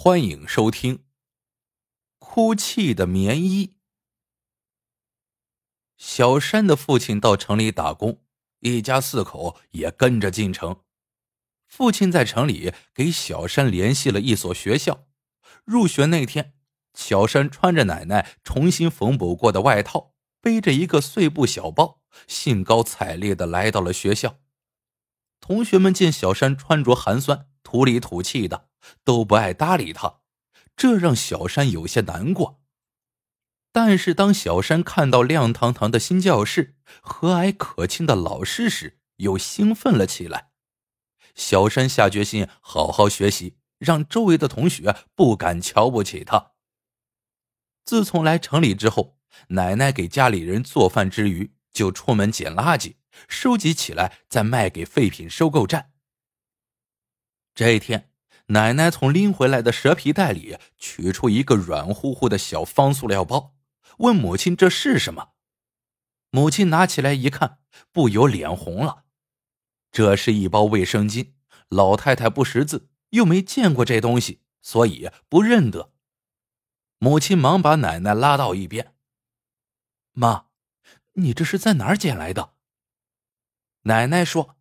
[0.00, 0.94] 欢迎收听
[2.20, 3.66] 《哭泣的棉衣》。
[5.96, 8.22] 小山的父亲到城里打工，
[8.60, 10.84] 一家四口也跟着进城。
[11.66, 15.08] 父亲在城里给小山联系了一所学校。
[15.64, 16.54] 入学那天，
[16.94, 24.38] 小山穿着奶奶重新缝补过的外套，背着一个碎布小包，兴高采烈的来到了学校。
[25.40, 28.67] 同学们见小山穿着寒酸、土里土气的。
[29.04, 30.20] 都不爱搭理他，
[30.76, 32.62] 这让小山有些难过。
[33.70, 40.50] 但是当小山看到亮堂堂的新教室、和蔼可亲的老师时，又兴奋了起来。
[41.34, 46.52] 小山下决心好好学习，让周围的同学不敢瞧不起他。
[47.84, 52.96] 自从来城里之后，奶奶给家里人做饭之余，就出门捡垃圾，
[53.28, 55.92] 收集起来再卖给废品收购站。
[57.54, 58.07] 这一天。
[58.50, 63.54] 奶奶从拎回来的蛇皮袋里取出一个软乎乎的小方塑料包，
[63.98, 65.32] 问母亲：“这是什么？”
[66.30, 67.58] 母亲拿起来一看，
[67.92, 69.04] 不由脸红了。
[69.90, 71.32] 这是一包卫生巾。
[71.68, 75.92] 老太太不识字，又没见过这东西，所以不认得。
[76.98, 78.94] 母亲忙把奶奶拉到一边
[80.12, 80.46] ：“妈，
[81.14, 82.54] 你这是在哪儿捡来的？”
[83.84, 84.56] 奶奶说：“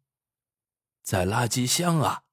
[1.01, 2.23] 在垃圾箱啊。”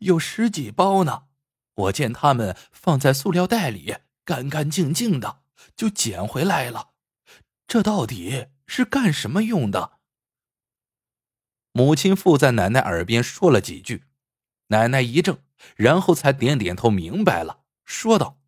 [0.00, 1.26] 有十几包呢，
[1.74, 5.42] 我见他们放在塑料袋里，干干净净的，
[5.76, 6.90] 就捡回来了。
[7.66, 9.98] 这到底是干什么用的？
[11.72, 14.04] 母亲附在奶奶耳边说了几句，
[14.68, 15.40] 奶奶一怔，
[15.74, 18.38] 然后才点点头，明白了，说道：“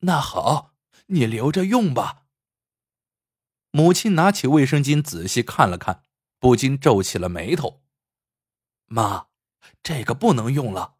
[0.00, 0.74] 那好，
[1.06, 2.26] 你留着用吧。”
[3.72, 6.02] 母亲拿起卫生巾仔细看了看，
[6.38, 7.82] 不禁皱起了眉头
[8.86, 9.28] ：“妈。”
[9.82, 10.96] 这个不能用了，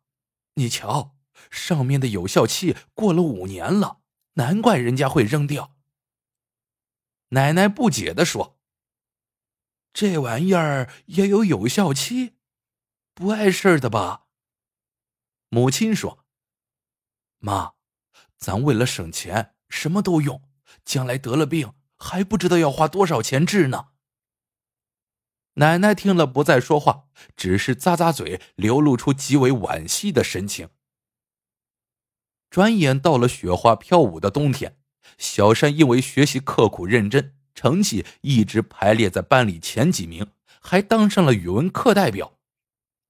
[0.55, 1.17] 你瞧，
[1.51, 4.01] 上面的有效期过了五年了，
[4.35, 5.77] 难怪人家会扔掉。
[7.31, 8.59] 奶奶不解的说
[9.93, 12.37] ：“这玩意儿也有有效期，
[13.15, 14.27] 不碍事的吧？”
[15.49, 16.27] 母亲说
[17.39, 17.73] ：“妈，
[18.37, 20.43] 咱为了省钱，什么都用，
[20.85, 23.89] 将来得了病还不知道要花多少钱治呢。”
[25.55, 27.05] 奶奶听了，不再说话，
[27.37, 30.71] 只是咂咂嘴，流露出极为惋惜的神情。
[32.49, 34.79] 转眼到了雪花飘舞的冬天，
[35.19, 40.29] 小山因为学习刻苦认真，成绩一直排列在班里前几名，
[40.61, 42.39] 还当上了语文课代表。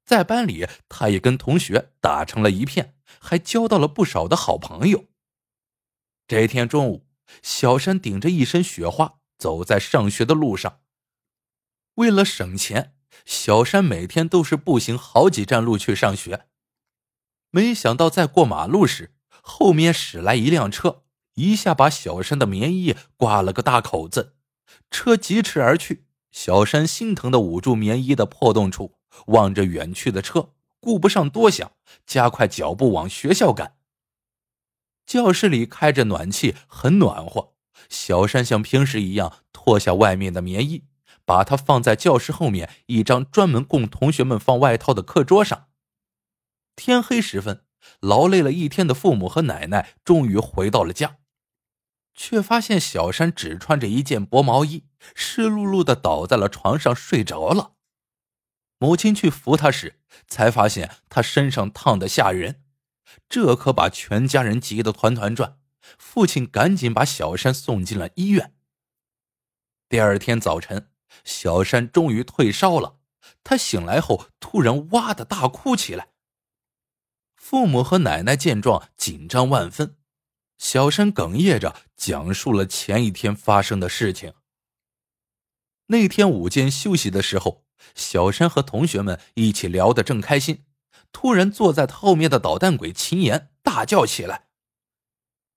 [0.05, 5.05] 在班里，他也跟同学打成了一片，还交到了不少的好朋友。
[6.27, 7.07] 这天中午，
[7.41, 10.81] 小山顶着一身雪花，走在上学的路上。
[11.97, 12.95] 为了省钱，
[13.25, 16.47] 小山每天都是步行好几站路去上学。
[17.51, 21.03] 没想到在过马路时，后面驶来一辆车，
[21.35, 24.37] 一下把小山的棉衣刮了个大口子。
[24.91, 28.95] 车疾驰而去，小山心疼的捂住棉衣的破洞处，
[29.27, 31.73] 望着远去的车，顾不上多想，
[32.07, 33.77] 加快脚步往学校赶。
[35.05, 37.53] 教室里开着暖气，很暖和。
[37.91, 40.85] 小山像平时一样脱下外面的棉衣。
[41.25, 45.69] 把它放在教室后面一张专门供同学们放外套的课桌上。
[46.75, 47.65] 天黑时分，
[48.01, 51.19] 劳累了一天的父母和奶奶终于回到了家，
[52.15, 57.75] 却发现小山只穿着一件薄毛衣，湿漉漉的倒在了床上睡着了。
[58.79, 62.65] 母亲去扶他时，才发现他身上烫得吓人，
[63.29, 65.59] 这可把全家人急得团团转。
[65.99, 68.55] 父亲赶紧把小山送进了医院。
[69.89, 70.92] 第二天早晨。
[71.25, 72.99] 小山终于退烧了，
[73.45, 76.09] 他醒来后突然哇的大哭起来。
[77.37, 79.97] 父母和奶奶见状紧张万分，
[80.59, 84.35] 小山哽咽着讲述了前一天发生的事情。
[85.87, 90.65] 那天午间休息的时候，小山和同学们一起聊得正开心，
[91.11, 94.47] 突然坐在他后面的捣蛋鬼秦岩大叫起来：“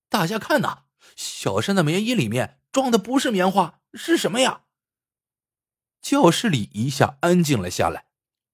[0.10, 0.86] 大家看呐，
[1.16, 4.64] 小山的棉衣里面装的不是棉花，是什么呀？”
[6.06, 8.06] 教室里一下安静了下来，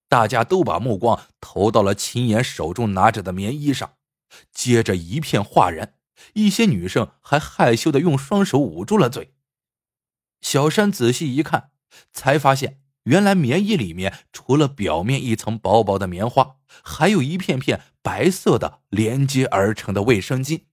[0.08, 3.96] 大家都把目光投到了秦岩手中拿着的棉衣上，
[4.54, 5.96] 接着一片哗然，
[6.32, 9.34] 一些女生还害羞的用双手捂住了嘴。
[10.40, 11.72] 小山仔细一看，
[12.14, 20.68] 才发现原来棉衣里面除了表面一层薄薄的棉花，还有一片片白色的连接而成的卫生巾，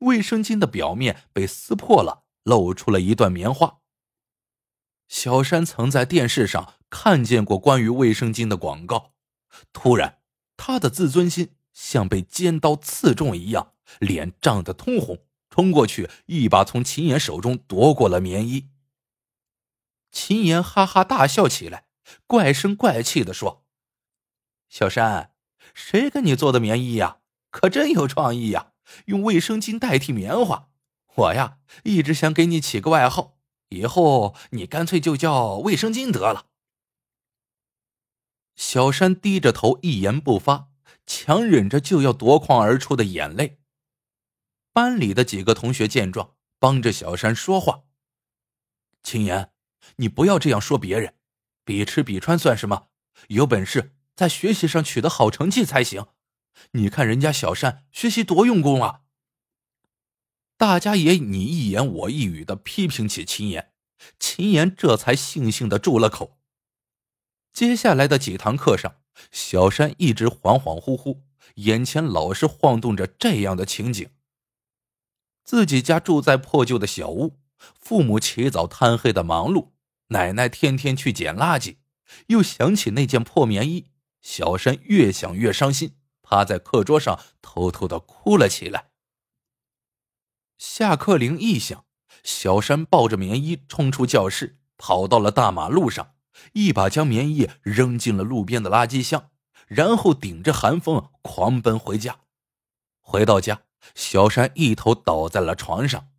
[0.00, 3.78] 卫生巾的表面被撕破了，露出了一段棉花。
[5.12, 9.12] 小山曾在电视上看见过关于卫生巾的广告，
[9.70, 10.20] 突然，
[10.56, 15.18] 他的自尊心像被尖刀刺中一样，脸涨得通红，
[15.50, 18.70] 冲过去一把从秦岩手中夺过了棉衣。
[20.10, 21.84] 秦岩哈哈大笑起来，
[22.26, 23.66] 怪声怪气的说
[24.70, 25.32] ：“小山，
[25.74, 27.18] 谁给你做的棉衣呀？
[27.50, 28.72] 可真有创意呀！
[29.04, 30.70] 用卫生巾代替棉花。
[31.16, 33.36] 我呀，一直想给你起个外号，
[33.72, 36.46] 以后你干脆就叫卫生巾得了。”
[38.54, 40.68] 小山低着头，一言不发，
[41.06, 43.58] 强忍着就要夺眶而出的眼泪。
[44.72, 47.84] 班里的几个同学见状，帮着小山说话
[49.02, 49.52] ：“秦言，
[49.96, 51.14] 你不要这样说别人，
[51.64, 52.88] 比吃比穿算什么？
[53.28, 56.06] 有本事在学习上取得好成绩才行。
[56.72, 59.01] 你看人家小山学习多用功啊！”
[60.62, 63.72] 大家也你一言我一语的批评起秦岩，
[64.20, 66.38] 秦岩这才悻悻的住了口。
[67.52, 68.94] 接下来的几堂课上，
[69.32, 71.22] 小山一直恍恍惚惚，
[71.56, 74.10] 眼前老是晃动着这样的情景：
[75.42, 77.40] 自己家住在破旧的小屋，
[77.80, 79.70] 父母起早贪黑的忙碌，
[80.10, 81.78] 奶奶天天去捡垃圾，
[82.28, 83.88] 又想起那件破棉衣，
[84.20, 88.91] 小山越想越伤心，趴在课桌上偷偷的哭了起来。
[90.64, 91.84] 下课铃一响，
[92.22, 96.14] 小山抱着棉衣冲出教室，跑到了大马路上。
[96.52, 99.32] 一把将棉衣扔进了路边的垃圾箱，
[99.66, 102.20] 然后顶着寒风狂奔回家。
[103.00, 103.62] 回到家，
[103.96, 106.10] 小山一头倒在了床上。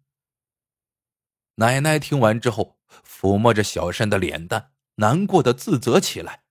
[1.55, 6.43] 奶奶听完之后，抚摸着小山的脸蛋，难过的自责起来：“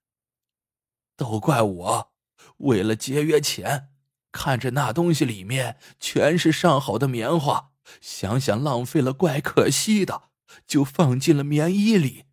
[1.15, 2.13] 都怪我，
[2.57, 3.91] 为了节约钱，
[4.33, 10.31] 看着那东西里面全是上好的棉花，想想浪费了，怪可惜的，
[10.67, 12.27] 就放进了棉衣里。”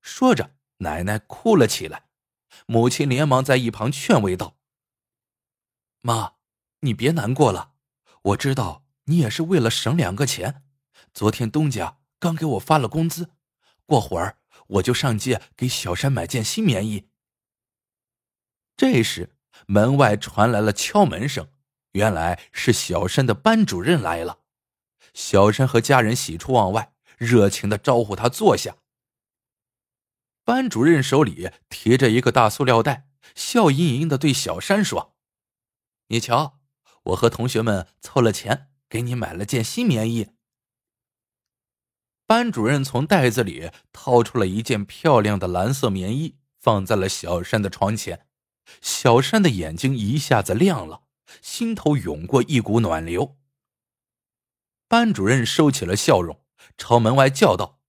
[0.00, 2.08] 说着，奶奶哭了起来。
[2.66, 4.56] 母亲连忙在一旁劝慰道
[6.00, 6.34] ：“妈，
[6.80, 7.72] 你别难过了，
[8.22, 10.64] 我知道你也是为了省两个钱。
[11.14, 13.30] 昨天东家刚给我发了工资，
[13.86, 17.08] 过会儿我就上街给小山买件新棉衣。”
[18.76, 19.36] 这时，
[19.66, 21.50] 门外传来了敲门声，
[21.92, 24.40] 原来是小山的班主任来了。
[25.14, 28.76] 小山和家人喜出望外，热情的招呼他坐下。
[30.44, 35.14] 班主任手里提着一个大塑料袋，笑盈盈的对小山说
[36.08, 36.58] ：“你瞧，
[37.04, 40.28] 我和同学们凑了钱，给你买了件新棉衣。”
[42.26, 48.26] 班主任从袋子里掏出了一件漂亮的蓝色棉衣，放在了小山的床前。
[48.82, 51.02] 小山的眼睛一下子亮了，
[51.40, 53.38] 心头涌过一股暖流。
[54.86, 56.44] 班主任收起了笑容，
[56.76, 57.80] 朝门外叫道：“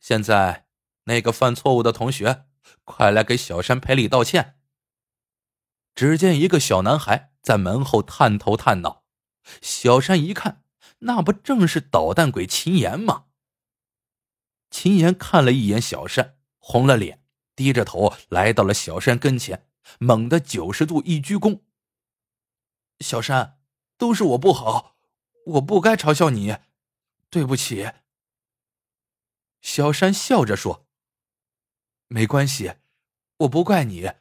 [0.00, 0.66] 现在。”
[1.06, 2.46] 那个犯错误的同学，
[2.84, 4.60] 快来给小山赔礼道歉。
[5.96, 9.02] 只见一个小男孩在门后探头探脑，
[9.60, 10.62] 小山一看，
[11.00, 13.24] 那不正是捣蛋鬼秦岩吗？
[14.70, 17.24] 秦岩看了一眼小山，红了脸，
[17.56, 19.66] 低着头来到了小山跟前，
[19.98, 21.62] 猛地九十度一鞠躬
[23.02, 23.58] ：“小山，
[23.98, 24.96] 都是我不好，
[25.46, 26.56] 我不该嘲笑你，
[27.28, 27.90] 对不起。”
[29.60, 30.86] 小山笑着说。
[32.08, 32.74] 没关系，
[33.38, 34.12] 我不怪你，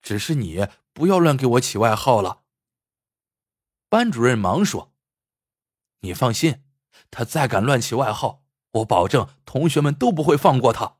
[0.00, 2.44] 只是你不要乱给我起外号了。
[3.88, 4.94] 班主任忙说
[6.00, 6.64] ：“你放心，
[7.10, 10.98] 他再敢乱起外号，我保证同学们都不会放过他。”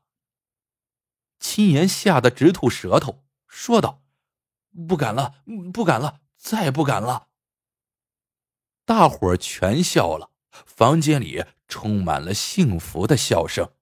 [1.39, 4.03] 秦岩吓得直吐舌头，说道
[4.87, 5.41] ：“不敢了，
[5.73, 7.29] 不敢了，再也不敢了。”
[8.85, 13.73] 大伙儿全笑了，房间里充满了幸福的笑声。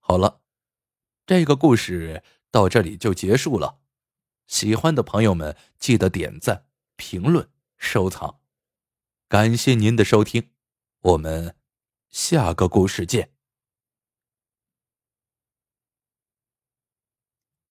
[0.00, 0.42] 好了，
[1.24, 3.80] 这个故事到这里就结束了。
[4.48, 6.66] 喜欢的朋友们记得点赞、
[6.96, 8.40] 评论、收藏，
[9.28, 10.50] 感谢您的收听，
[11.00, 11.56] 我们
[12.10, 13.33] 下个故事见。